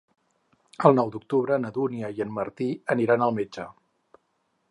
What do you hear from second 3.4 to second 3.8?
metge.